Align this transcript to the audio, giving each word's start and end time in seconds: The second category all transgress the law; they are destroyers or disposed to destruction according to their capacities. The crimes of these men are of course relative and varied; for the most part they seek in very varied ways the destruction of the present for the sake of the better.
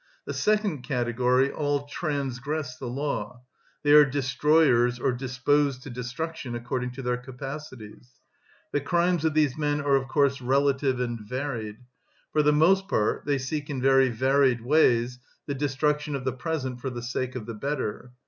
The 0.25 0.33
second 0.33 0.81
category 0.81 1.51
all 1.51 1.85
transgress 1.85 2.75
the 2.75 2.87
law; 2.87 3.43
they 3.83 3.91
are 3.91 4.03
destroyers 4.03 4.97
or 4.97 5.11
disposed 5.11 5.83
to 5.83 5.91
destruction 5.91 6.55
according 6.55 6.93
to 6.93 7.03
their 7.03 7.17
capacities. 7.17 8.09
The 8.71 8.81
crimes 8.81 9.25
of 9.25 9.35
these 9.35 9.59
men 9.59 9.79
are 9.79 9.95
of 9.95 10.07
course 10.07 10.41
relative 10.41 10.99
and 10.99 11.19
varied; 11.19 11.81
for 12.31 12.41
the 12.41 12.51
most 12.51 12.87
part 12.87 13.25
they 13.27 13.37
seek 13.37 13.69
in 13.69 13.79
very 13.79 14.09
varied 14.09 14.61
ways 14.61 15.19
the 15.45 15.53
destruction 15.53 16.15
of 16.15 16.23
the 16.25 16.33
present 16.33 16.81
for 16.81 16.89
the 16.89 17.03
sake 17.03 17.35
of 17.35 17.45
the 17.45 17.53
better. 17.53 18.11